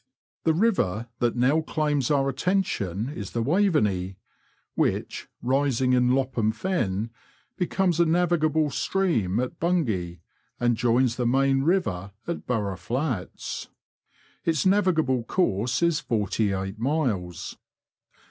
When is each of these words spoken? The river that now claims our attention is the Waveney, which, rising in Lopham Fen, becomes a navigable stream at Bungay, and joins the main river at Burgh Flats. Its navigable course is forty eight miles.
The 0.45 0.53
river 0.55 1.09
that 1.19 1.35
now 1.35 1.61
claims 1.61 2.09
our 2.09 2.27
attention 2.27 3.09
is 3.09 3.33
the 3.33 3.43
Waveney, 3.43 4.17
which, 4.73 5.27
rising 5.43 5.93
in 5.93 6.09
Lopham 6.15 6.51
Fen, 6.55 7.11
becomes 7.55 7.99
a 7.99 8.05
navigable 8.07 8.71
stream 8.71 9.39
at 9.39 9.59
Bungay, 9.59 10.19
and 10.59 10.75
joins 10.75 11.17
the 11.17 11.27
main 11.27 11.61
river 11.61 12.13
at 12.25 12.47
Burgh 12.47 12.79
Flats. 12.79 13.69
Its 14.43 14.65
navigable 14.65 15.21
course 15.23 15.83
is 15.83 15.99
forty 15.99 16.51
eight 16.51 16.79
miles. 16.79 17.59